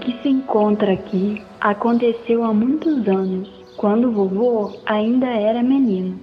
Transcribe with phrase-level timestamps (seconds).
[0.00, 6.18] Que se encontra aqui aconteceu há muitos anos, quando vovô ainda era menino.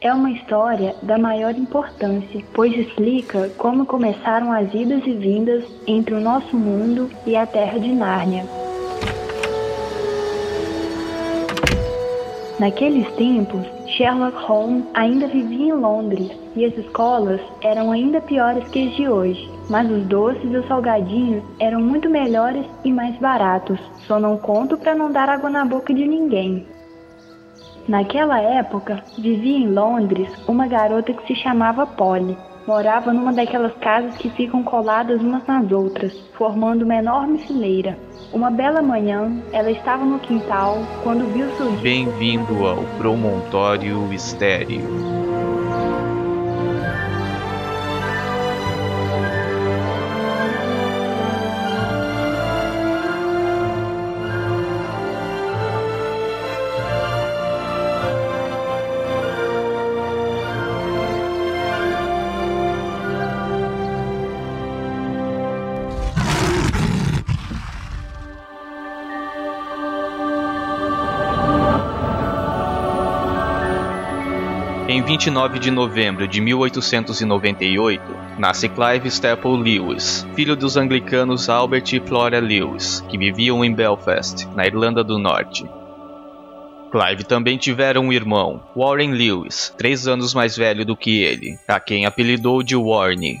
[0.00, 6.14] É uma história da maior importância, pois explica como começaram as idas e vindas entre
[6.14, 8.44] o nosso mundo e a Terra de Nárnia.
[12.58, 18.88] Naqueles tempos, Sherlock Holmes ainda vivia em Londres e as escolas eram ainda piores que
[18.88, 19.51] as de hoje.
[19.72, 23.80] Mas os doces e os salgadinhos eram muito melhores e mais baratos.
[24.06, 26.66] Só não conto para não dar água na boca de ninguém.
[27.88, 32.36] Naquela época, vivia em Londres uma garota que se chamava Polly.
[32.66, 37.96] Morava numa daquelas casas que ficam coladas umas nas outras, formando uma enorme fileira.
[38.30, 41.82] Uma bela manhã, ela estava no quintal quando viu surgir.
[41.82, 45.21] Bem-vindo ao Promontório Estéreo.
[75.22, 78.02] 29 de novembro de 1898,
[78.40, 84.48] nasce Clive Staple Lewis, filho dos anglicanos Albert e Flora Lewis, que viviam em Belfast,
[84.56, 85.64] na Irlanda do Norte.
[86.90, 91.78] Clive também tivera um irmão, Warren Lewis, três anos mais velho do que ele, a
[91.78, 93.38] quem apelidou de Warney.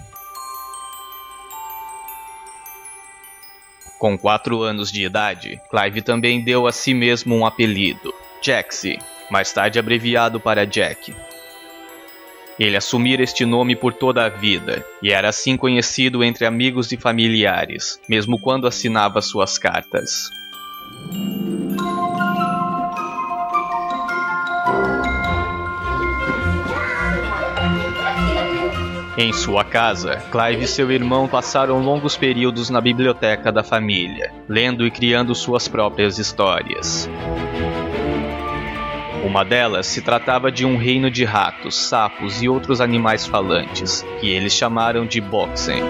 [3.98, 9.52] Com quatro anos de idade, Clive também deu a si mesmo um apelido, Jaxie, mais
[9.52, 11.12] tarde abreviado para Jack.
[12.62, 16.96] Ele assumira este nome por toda a vida, e era assim conhecido entre amigos e
[16.96, 20.30] familiares, mesmo quando assinava suas cartas.
[29.18, 34.86] Em sua casa, Clive e seu irmão passaram longos períodos na biblioteca da família, lendo
[34.86, 37.10] e criando suas próprias histórias.
[39.22, 44.28] Uma delas se tratava de um reino de ratos, sapos e outros animais falantes, que
[44.28, 45.82] eles chamaram de Boxen.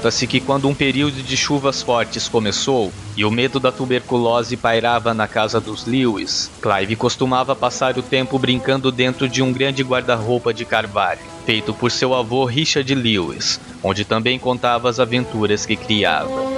[0.00, 5.12] Conta-se que quando um período de chuvas fortes começou e o medo da tuberculose pairava
[5.12, 10.54] na casa dos Lewis, Clive costumava passar o tempo brincando dentro de um grande guarda-roupa
[10.54, 16.48] de carvalho, feito por seu avô Richard Lewis, onde também contava as aventuras que criava.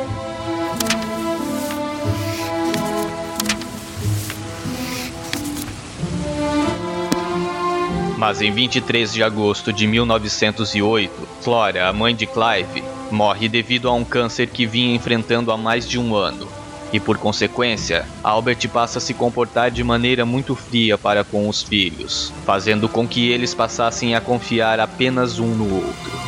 [8.16, 13.92] Mas em 23 de agosto de 1908, Flora, a mãe de Clive, morre devido a
[13.92, 16.48] um câncer que vinha enfrentando há mais de um ano.
[16.92, 21.62] E por consequência, Albert passa a se comportar de maneira muito fria para com os
[21.62, 26.21] filhos, fazendo com que eles passassem a confiar apenas um no outro.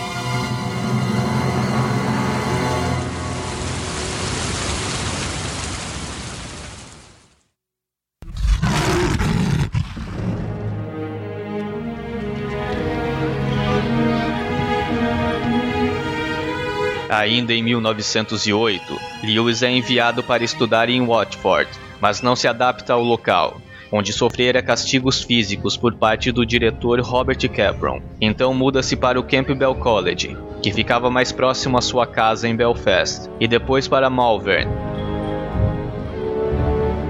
[17.44, 21.68] Ainda em 1908, Lewis é enviado para estudar em Watford,
[22.00, 23.60] mas não se adapta ao local,
[23.92, 28.00] onde sofrera castigos físicos por parte do diretor Robert Capron.
[28.18, 33.28] Então muda-se para o Campbell College, que ficava mais próximo à sua casa em Belfast,
[33.38, 34.70] e depois para Malvern.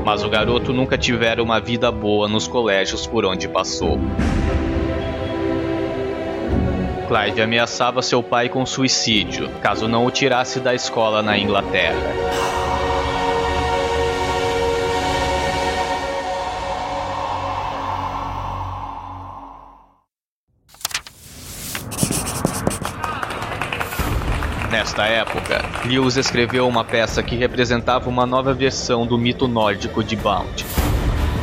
[0.04, 4.00] Mas o garoto nunca tivera uma vida boa nos colégios por onde passou.
[7.14, 11.94] Clive ameaçava seu pai com suicídio, caso não o tirasse da escola na Inglaterra.
[24.72, 30.16] Nesta época, Lewis escreveu uma peça que representava uma nova versão do mito nórdico de
[30.16, 30.66] Bound.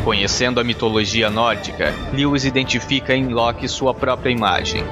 [0.03, 4.83] Conhecendo a mitologia nórdica, Lewis identifica em Loki sua própria imagem,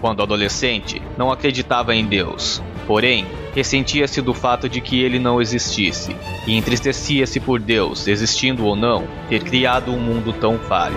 [0.00, 3.24] quando adolescente, não acreditava em Deus, Porém,
[3.54, 9.06] ressentia-se do fato de que ele não existisse, e entristecia-se por Deus, existindo ou não,
[9.28, 10.96] ter criado um mundo tão falho.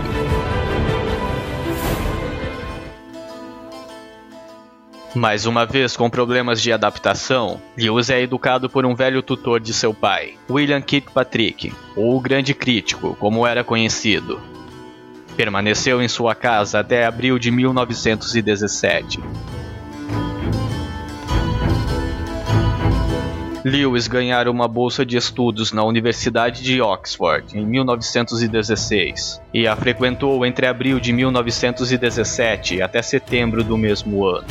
[5.13, 9.71] Mais uma vez com problemas de adaptação, Lewis é educado por um velho tutor de
[9.71, 14.41] seu pai, William Kirkpatrick, ou o Grande Crítico, como era conhecido.
[15.35, 19.19] Permaneceu em sua casa até abril de 1917.
[23.65, 30.45] Lewis ganhara uma bolsa de estudos na Universidade de Oxford em 1916 e a frequentou
[30.45, 34.47] entre abril de 1917 até setembro do mesmo ano.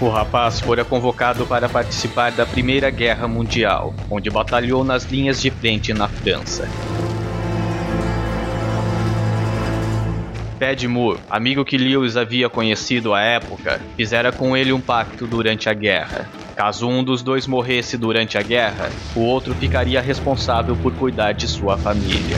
[0.00, 5.50] O rapaz fora convocado para participar da Primeira Guerra Mundial, onde batalhou nas linhas de
[5.50, 6.66] frente na França.
[10.60, 15.70] Paddy Moore, amigo que Lewis havia conhecido à época, fizera com ele um pacto durante
[15.70, 16.28] a guerra.
[16.54, 21.48] Caso um dos dois morresse durante a guerra, o outro ficaria responsável por cuidar de
[21.48, 22.36] sua família.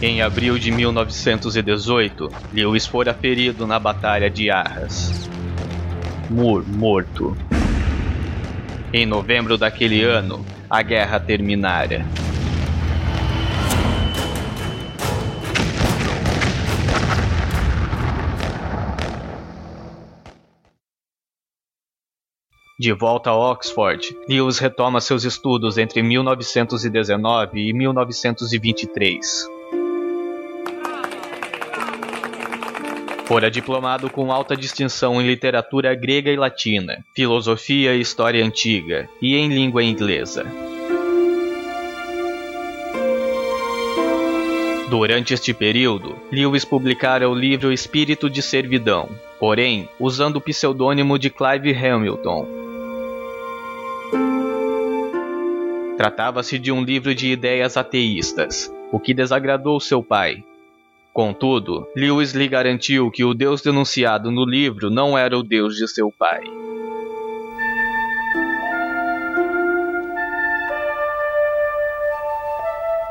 [0.00, 5.28] Em abril de 1918, Lewis fora ferido na Batalha de Arras.
[6.30, 7.36] Moore morto.
[8.92, 12.04] Em novembro daquele ano, a guerra terminara.
[22.80, 29.57] De volta a Oxford, Lewis retoma seus estudos entre 1919 e 1923.
[33.28, 39.36] Fora diplomado com alta distinção em literatura grega e latina, filosofia e história antiga, e
[39.36, 40.46] em língua inglesa.
[44.88, 51.28] Durante este período, Lewis publicara o livro Espírito de Servidão, porém usando o pseudônimo de
[51.28, 52.48] Clive Hamilton.
[55.98, 60.42] Tratava-se de um livro de ideias ateístas, o que desagradou seu pai,
[61.18, 65.88] Contudo, Lewis lhe garantiu que o Deus denunciado no livro não era o Deus de
[65.88, 66.44] seu pai.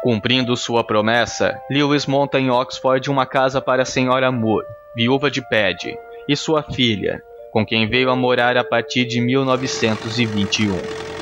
[0.01, 4.65] Cumprindo sua promessa, Lewis monta em Oxford uma casa para a senhora Moore,
[4.95, 5.97] viúva de Paddy,
[6.29, 7.21] e sua filha,
[7.51, 11.16] com quem veio a morar a partir de 1921.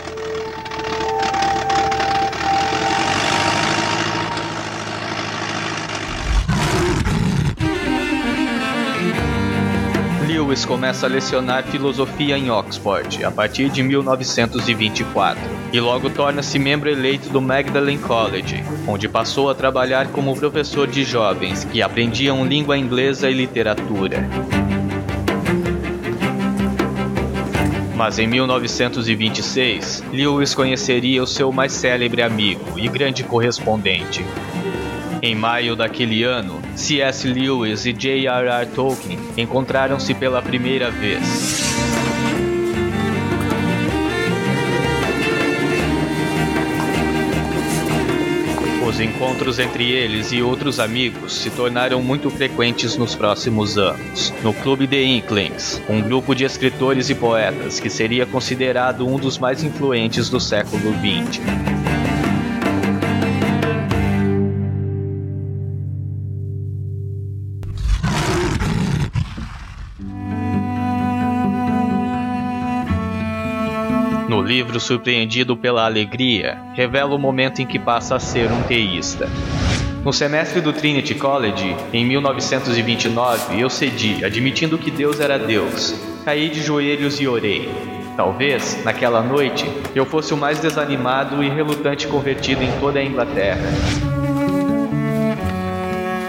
[10.56, 15.38] Lewis começa a lecionar filosofia em Oxford a partir de 1924
[15.74, 21.04] e logo torna-se membro eleito do Magdalen College, onde passou a trabalhar como professor de
[21.04, 24.30] jovens que aprendiam língua inglesa e literatura.
[27.94, 34.26] Mas em 1926, Lewis conheceria o seu mais célebre amigo e grande correspondente,
[35.22, 37.28] em maio daquele ano, C.S.
[37.28, 38.66] Lewis e J.R.R.
[38.68, 41.64] Tolkien encontraram-se pela primeira vez.
[48.96, 54.34] Os encontros entre eles e outros amigos se tornaram muito frequentes nos próximos anos.
[54.42, 59.38] No Clube de Inklings, um grupo de escritores e poetas que seria considerado um dos
[59.38, 61.95] mais influentes do século XX.
[74.56, 79.28] Livro Surpreendido pela Alegria revela o momento em que passa a ser um teísta.
[80.02, 85.94] No semestre do Trinity College, em 1929, eu cedi, admitindo que Deus era Deus.
[86.24, 87.68] Caí de joelhos e orei.
[88.16, 93.68] Talvez, naquela noite, eu fosse o mais desanimado e relutante convertido em toda a Inglaterra.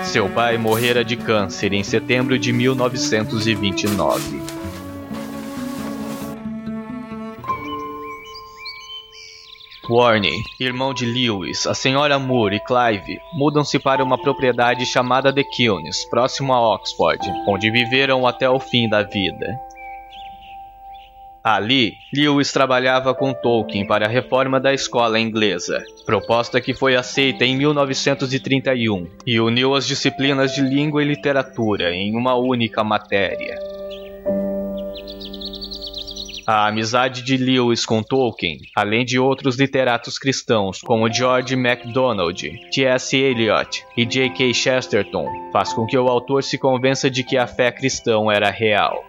[0.02, 4.55] Seu pai morrera de câncer em setembro de 1929.
[9.88, 15.44] Warney, irmão de Lewis, a senhora Moore e Clive mudam-se para uma propriedade chamada The
[15.44, 19.46] Kilns, próximo a Oxford, onde viveram até o fim da vida.
[21.44, 27.44] Ali, Lewis trabalhava com Tolkien para a reforma da escola inglesa, proposta que foi aceita
[27.44, 33.56] em 1931 e uniu as disciplinas de língua e literatura em uma única matéria.
[36.46, 43.16] A amizade de Lewis com Tolkien, além de outros literatos cristãos como George MacDonald, T.S.
[43.16, 44.54] Eliot e J.K.
[44.54, 49.02] Chesterton, faz com que o autor se convença de que a fé cristã era real.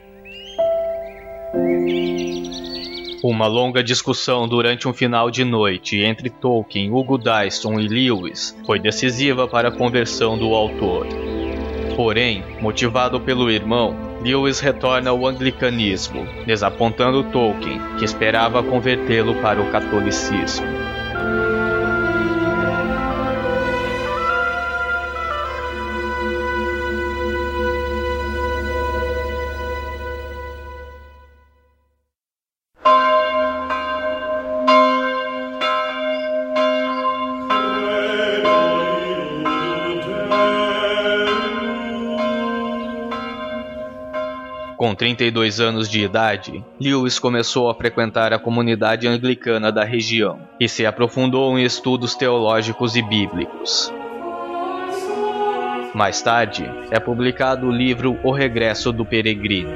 [3.23, 8.79] Uma longa discussão durante um final de noite entre Tolkien, Hugo Dyson e Lewis foi
[8.79, 11.05] decisiva para a conversão do autor.
[11.95, 19.71] Porém, motivado pelo irmão, Lewis retorna ao anglicanismo, desapontando Tolkien, que esperava convertê-lo para o
[19.71, 20.96] catolicismo.
[44.97, 50.85] 32 anos de idade, Lewis começou a frequentar a comunidade anglicana da região e se
[50.85, 53.93] aprofundou em estudos teológicos e bíblicos.
[55.93, 59.69] Mais tarde, é publicado o livro O Regresso do Peregrino.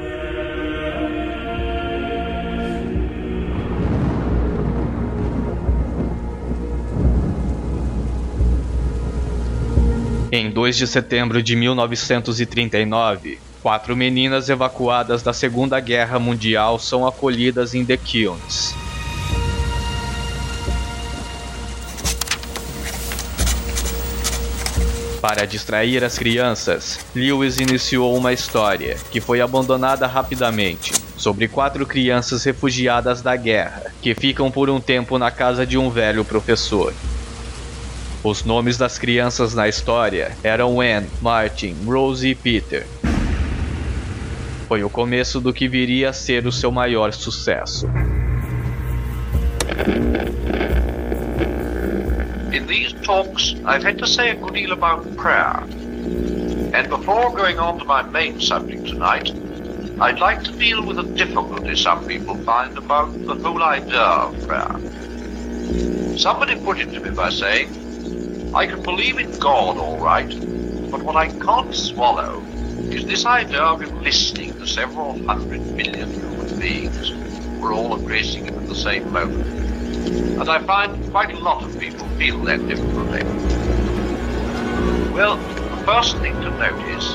[10.31, 17.75] Em 2 de setembro de 1939, Quatro meninas evacuadas da Segunda Guerra Mundial são acolhidas
[17.75, 18.73] em The Kilns.
[25.21, 32.43] Para distrair as crianças, Lewis iniciou uma história, que foi abandonada rapidamente, sobre quatro crianças
[32.43, 36.91] refugiadas da guerra, que ficam por um tempo na casa de um velho professor.
[38.23, 42.87] Os nomes das crianças na história eram Anne, Martin, Rose e Peter,
[44.71, 47.87] foi o começo do que viria a ser o seu maior sucesso.
[52.53, 55.61] In these talks, I've had to say a good deal about prayer.
[56.73, 59.33] And before going on to my main subject tonight,
[59.99, 64.47] I'd like to deal with a difficulty some people find about the whole idea of
[64.47, 64.79] prayer.
[66.17, 70.31] Somebody put it to me by saying, I can believe in God all right,
[70.89, 72.41] but what I can't swallow
[72.93, 78.45] is this idea of listening to several hundred million human beings who are all embracing
[78.45, 79.45] him at the same moment.
[80.39, 83.23] And I find quite a lot of people feel that difficulty.
[85.13, 87.05] Well, the first thing to notice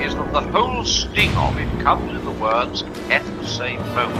[0.00, 4.14] is that the whole sting of it comes in the words at the same moment.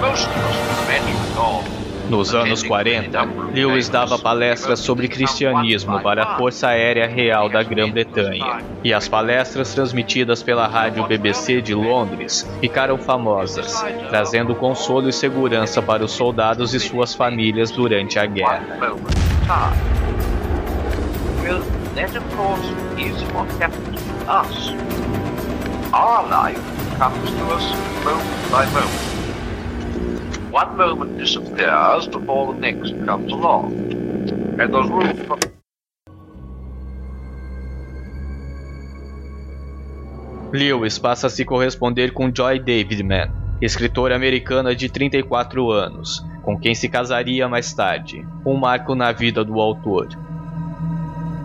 [0.00, 1.75] Most of us imagine God oh,
[2.08, 8.62] Nos anos 40, Lewis dava palestras sobre cristianismo para a Força Aérea Real da Grã-Bretanha,
[8.84, 15.82] e as palestras transmitidas pela rádio BBC de Londres ficaram famosas, trazendo consolo e segurança
[15.82, 18.62] para os soldados e suas famílias durante a guerra.
[25.92, 26.60] Our life
[26.98, 27.64] comes to us
[28.04, 29.15] moment by moment.
[30.50, 33.72] One moment disappears before the next comes along.
[34.58, 35.38] And there's room for.
[40.52, 46.74] Lewis passa a se corresponder com Joy Davidman, escritora americana de 34 anos, com quem
[46.74, 50.08] se casaria mais tarde, um marco na vida do autor.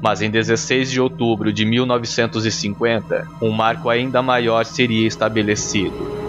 [0.01, 6.20] Mas em 16 de outubro de 1950, um marco ainda maior seria estabelecido.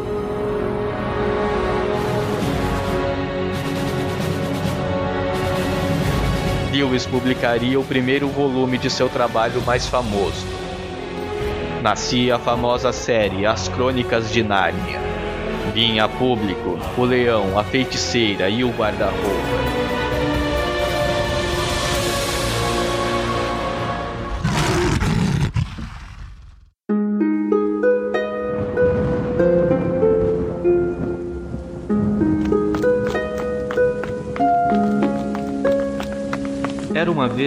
[6.82, 10.44] Lewis publicaria o primeiro volume de seu trabalho mais famoso.
[11.80, 15.00] Nascia a famosa série As Crônicas de Nárnia.
[15.72, 19.61] Vinha a público O Leão, a Feiticeira e o Guarda-Roupa.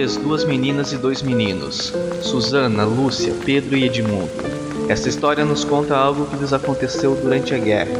[0.06, 4.30] Vez duas meninas e dois meninos, Susana, Lúcia, Pedro e Edmundo.
[4.88, 7.96] Esta história nos conta algo que lhes aconteceu durante a guerra,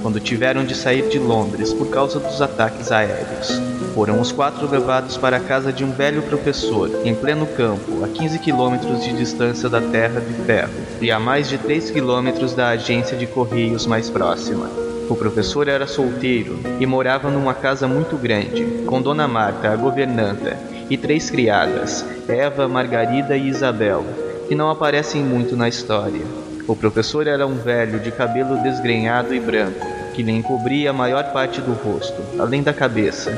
[0.00, 3.60] quando tiveram de sair de Londres por causa dos ataques aéreos.
[3.94, 8.08] Foram os quatro levados para a casa de um velho professor, em pleno campo, a
[8.08, 12.70] 15 quilômetros de distância da Terra de Ferro e a mais de 3 quilômetros da
[12.70, 14.70] agência de correios mais próxima.
[15.10, 20.56] O professor era solteiro e morava numa casa muito grande, com Dona Marta, a governanta,
[20.90, 24.04] e três criadas, Eva, Margarida e Isabel,
[24.48, 26.26] que não aparecem muito na história.
[26.66, 31.32] O professor era um velho de cabelo desgrenhado e branco, que lhe encobria a maior
[31.32, 33.32] parte do rosto, além da cabeça.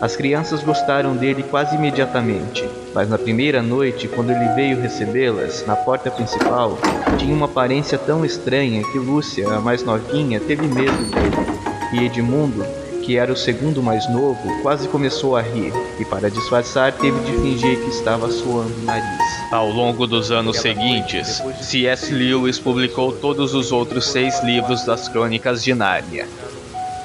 [0.00, 5.76] As crianças gostaram dele quase imediatamente, mas na primeira noite, quando ele veio recebê-las, na
[5.76, 6.76] porta principal,
[7.16, 11.46] tinha uma aparência tão estranha que Lúcia, a mais novinha, teve medo dele.
[11.92, 12.66] E Edmundo,
[13.04, 17.32] que era o segundo mais novo, quase começou a rir e, para disfarçar, teve de
[17.32, 19.52] fingir que estava suando o nariz.
[19.52, 22.12] Ao longo dos anos seguintes, C.S.
[22.12, 26.26] Lewis publicou todos os outros seis livros das Crônicas de Nárnia.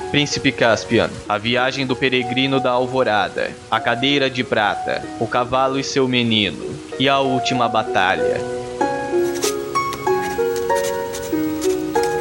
[0.10, 5.84] Príncipe Caspian, A Viagem do Peregrino da Alvorada, A Cadeira de Prata, O Cavalo e
[5.84, 6.66] seu Menino
[6.98, 8.38] e A Última Batalha.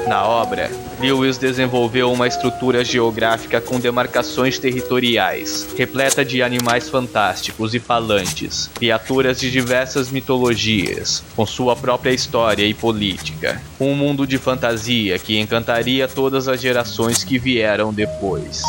[0.07, 0.71] Na obra,
[1.01, 9.39] Lewis desenvolveu uma estrutura geográfica com demarcações territoriais, repleta de animais fantásticos e falantes, criaturas
[9.39, 13.63] de diversas mitologias, com sua própria história e política.
[13.79, 18.63] Um mundo de fantasia que encantaria todas as gerações que vieram depois.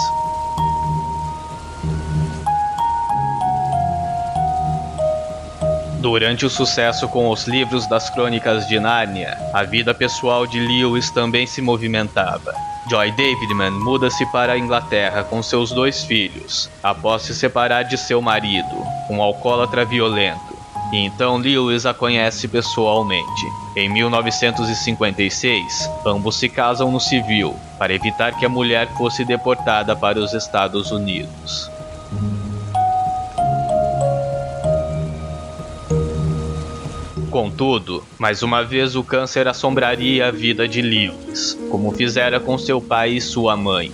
[6.00, 11.12] Durante o sucesso com os livros das Crônicas de Nárnia, a vida pessoal de Lewis
[11.12, 12.53] também se movimentava.
[12.89, 18.22] Joy Davidman muda-se para a Inglaterra com seus dois filhos, após se separar de seu
[18.22, 20.58] marido, um alcoólatra violento.
[20.94, 23.46] E então Lewis a conhece pessoalmente.
[23.75, 30.18] Em 1956, ambos se casam no civil, para evitar que a mulher fosse deportada para
[30.18, 31.70] os Estados Unidos.
[37.30, 42.82] Contudo, mais uma vez o câncer assombraria a vida de Lewis, como fizera com seu
[42.82, 43.92] pai e sua mãe.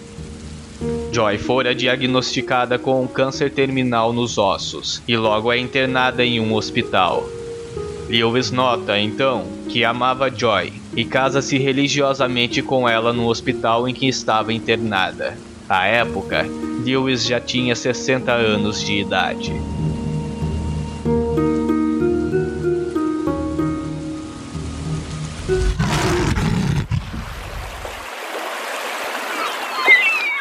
[1.12, 6.54] Joy fora diagnosticada com um câncer terminal nos ossos e logo é internada em um
[6.54, 7.27] hospital.
[8.08, 14.08] Lewis nota, então, que amava Joy e casa-se religiosamente com ela no hospital em que
[14.08, 15.38] estava internada.
[15.68, 16.46] À época,
[16.86, 19.52] Lewis já tinha 60 anos de idade.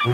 [0.07, 0.13] O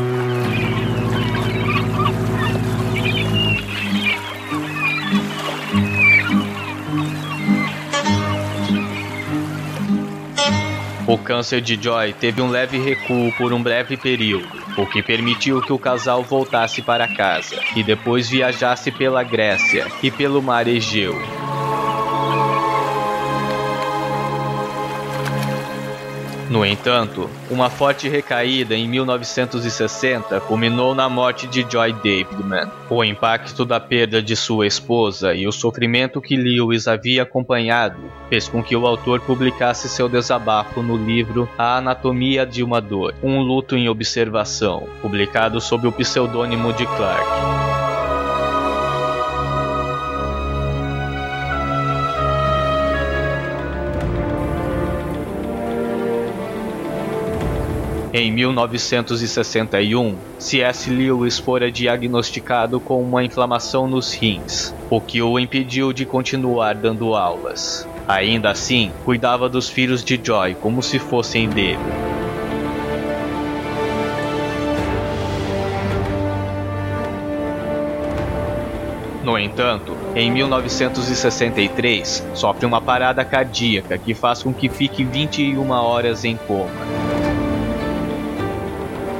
[11.18, 14.46] câncer de Joy teve um leve recuo por um breve período,
[14.78, 20.08] o que permitiu que o casal voltasse para casa e depois viajasse pela Grécia e
[20.08, 21.39] pelo mar Egeu.
[26.50, 32.68] No entanto, uma forte recaída em 1960 culminou na morte de Joy Davidman.
[32.90, 38.48] O impacto da perda de sua esposa e o sofrimento que Lewis havia acompanhado fez
[38.48, 43.40] com que o autor publicasse seu desabafo no livro A Anatomia de uma Dor, um
[43.40, 47.89] luto em observação, publicado sob o pseudônimo de Clark.
[58.12, 60.90] Em 1961, C.S.
[60.90, 67.14] Lewis fora diagnosticado com uma inflamação nos rins, o que o impediu de continuar dando
[67.14, 67.86] aulas.
[68.08, 71.78] Ainda assim, cuidava dos filhos de Joy como se fossem dele.
[79.22, 86.24] No entanto, em 1963, sofre uma parada cardíaca que faz com que fique 21 horas
[86.24, 86.99] em coma.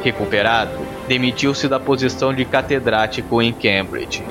[0.02, 4.24] Recuperado, demitiu-se da posição de catedrático em Cambridge.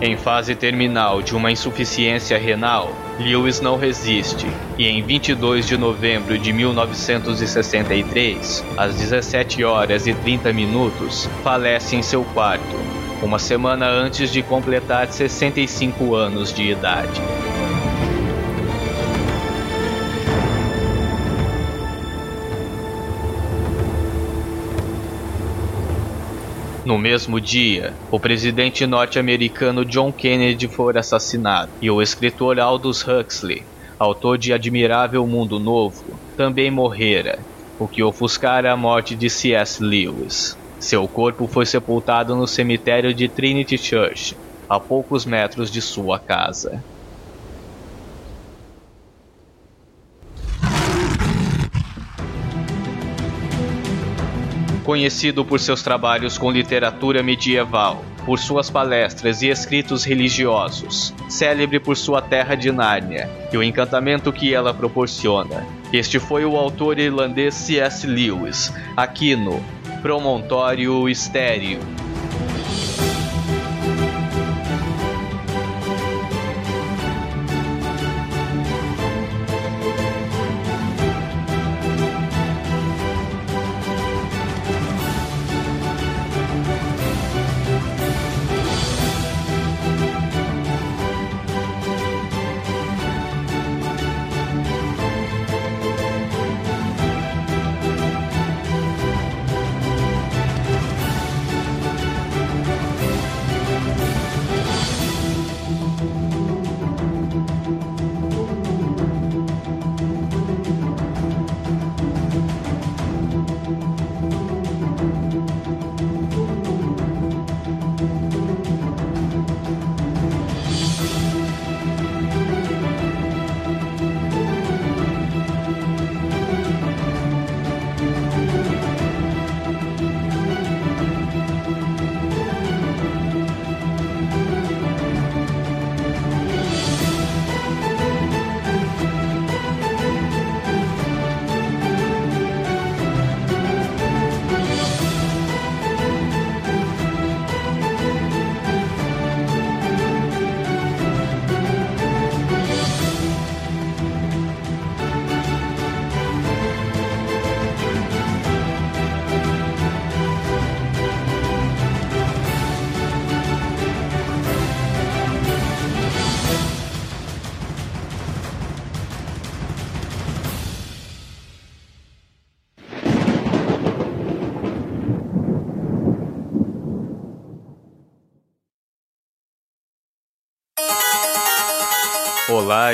[0.00, 4.46] Em fase terminal de uma insuficiência renal, Lewis não resiste
[4.78, 12.02] e, em 22 de novembro de 1963, às 17 horas e 30 minutos, falece em
[12.02, 12.76] seu quarto,
[13.20, 17.20] uma semana antes de completar 65 anos de idade.
[26.88, 33.62] No mesmo dia, o presidente norte-americano John Kennedy foi assassinado e o escritor Aldous Huxley,
[33.98, 37.44] autor de Admirável Mundo Novo, também morrera,
[37.78, 39.84] o que ofuscara a morte de C.S.
[39.84, 40.56] Lewis.
[40.80, 44.34] Seu corpo foi sepultado no cemitério de Trinity Church,
[44.66, 46.82] a poucos metros de sua casa.
[54.88, 61.94] Conhecido por seus trabalhos com literatura medieval, por suas palestras e escritos religiosos, célebre por
[61.94, 65.62] sua terra de Nárnia e o encantamento que ela proporciona.
[65.92, 68.06] Este foi o autor irlandês C.S.
[68.06, 69.62] Lewis, aqui no
[70.00, 71.80] Promontório Estéreo.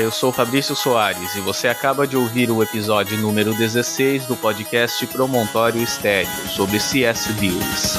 [0.04, 5.06] Eu sou Fabrício Soares e você acaba de ouvir o episódio número 16 do podcast
[5.06, 7.32] Promontório Estéreo sobre C.S.
[7.40, 7.98] Lewis.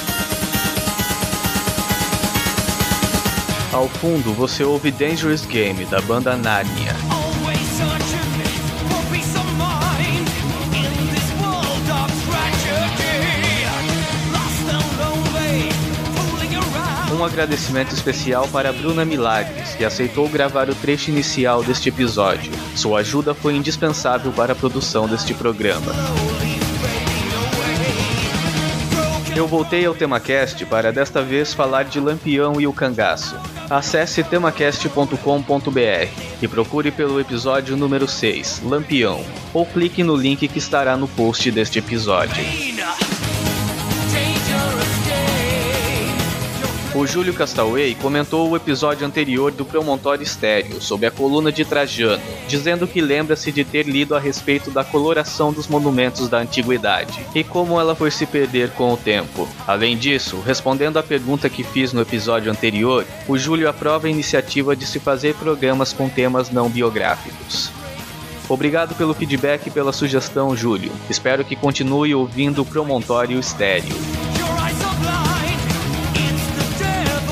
[3.74, 7.15] Ao fundo você ouve Dangerous Game da banda Narnia.
[17.26, 22.52] Um agradecimento especial para Bruna Milagres, que aceitou gravar o trecho inicial deste episódio.
[22.76, 25.92] Sua ajuda foi indispensável para a produção deste programa.
[29.36, 33.36] Eu voltei ao TemaCast para desta vez falar de Lampião e o Cangaço.
[33.72, 36.08] Acesse temacast.com.br
[36.44, 41.50] e procure pelo episódio número 6, Lampião, ou clique no link que estará no post
[41.50, 42.36] deste episódio.
[46.96, 52.24] O Júlio Castaway comentou o episódio anterior do Promontório Estéreo sobre a coluna de Trajano,
[52.48, 57.44] dizendo que lembra-se de ter lido a respeito da coloração dos monumentos da antiguidade e
[57.44, 59.46] como ela foi se perder com o tempo.
[59.68, 64.74] Além disso, respondendo à pergunta que fiz no episódio anterior, o Júlio aprova a iniciativa
[64.74, 67.72] de se fazer programas com temas não biográficos.
[68.48, 70.94] Obrigado pelo feedback e pela sugestão, Júlio.
[71.10, 74.35] Espero que continue ouvindo o Promontório Estéreo.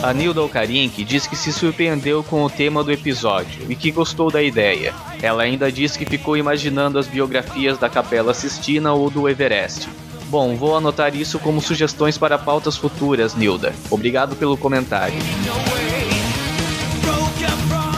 [0.04, 4.30] A Nilda Alcarink diz que se surpreendeu com o tema do episódio e que gostou
[4.30, 4.94] da ideia.
[5.22, 9.88] Ela ainda diz que ficou imaginando as biografias da Capela Sistina ou do Everest.
[10.26, 13.74] Bom, vou anotar isso como sugestões para pautas futuras, Nilda.
[13.90, 15.16] Obrigado pelo comentário.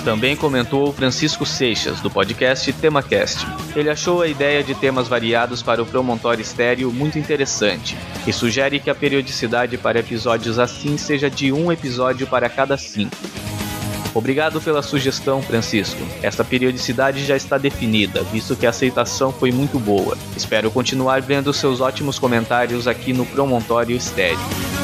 [0.05, 3.43] Também comentou Francisco Seixas, do podcast TemaCast.
[3.75, 8.79] Ele achou a ideia de temas variados para o Promontório Estéreo muito interessante e sugere
[8.79, 13.17] que a periodicidade para episódios assim seja de um episódio para cada cinco.
[14.13, 15.99] Obrigado pela sugestão, Francisco.
[16.21, 20.15] Esta periodicidade já está definida, visto que a aceitação foi muito boa.
[20.37, 24.74] Espero continuar vendo seus ótimos comentários aqui no Promontório Estéreo.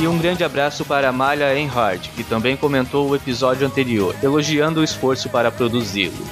[0.00, 4.84] E um grande abraço para Malha Enhard, que também comentou o episódio anterior, elogiando o
[4.84, 6.24] esforço para produzi-lo.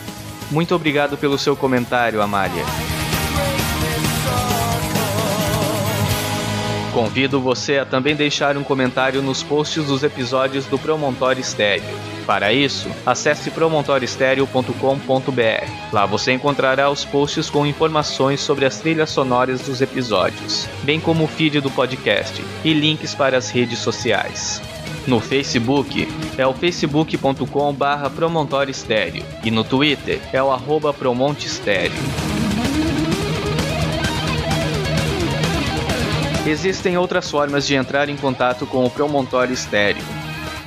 [0.51, 2.65] Muito obrigado pelo seu comentário, Amália.
[6.95, 11.85] Convido você a também deixar um comentário nos posts dos episódios do Promontório Estéreo.
[12.29, 15.73] Para isso, acesse promontorioestereo.com.br.
[15.91, 21.25] Lá você encontrará os posts com informações sobre as trilhas sonoras dos episódios, bem como
[21.25, 24.61] o feed do podcast e links para as redes sociais.
[25.07, 28.13] No Facebook é o facebook.com/barra
[29.43, 31.49] e no Twitter é o arroba Promonte.
[36.47, 40.18] Existem outras formas de entrar em contato com o Promontório Estéreo.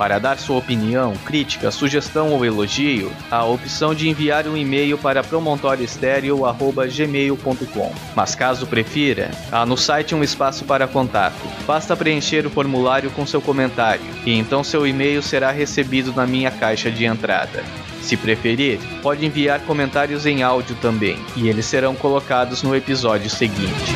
[0.02, 4.98] Para dar sua opinião, crítica, sugestão ou elogio, há a opção de enviar um e-mail
[4.98, 7.92] para promontorioestereo.gmail.com.
[8.12, 11.36] Mas caso prefira, há no site um espaço para contato.
[11.64, 16.50] Basta preencher o formulário com seu comentário, e então seu e-mail será recebido na minha
[16.50, 17.62] caixa de entrada.
[18.00, 23.94] Se preferir, pode enviar comentários em áudio também, e eles serão colocados no episódio seguinte.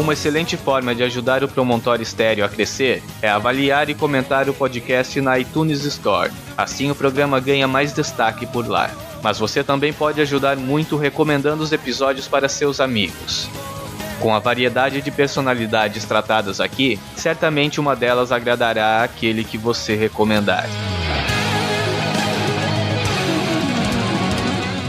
[0.00, 4.54] Uma excelente forma de ajudar o Promontório Estéreo a crescer é avaliar e comentar o
[4.54, 6.32] podcast na iTunes Store.
[6.56, 8.90] Assim o programa ganha mais destaque por lá.
[9.22, 13.46] Mas você também pode ajudar muito recomendando os episódios para seus amigos.
[14.20, 20.66] Com a variedade de personalidades tratadas aqui, certamente uma delas agradará àquele que você recomendar.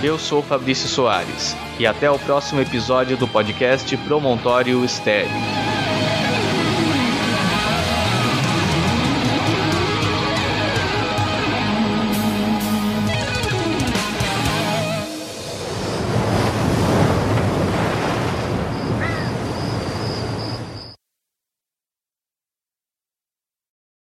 [0.02, 5.61] Eu sou Fabrício Soares e até o próximo episódio do podcast Promontório Estéreo.